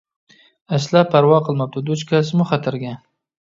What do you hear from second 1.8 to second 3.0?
دۇچ كەلسىمۇ خەتەرگە.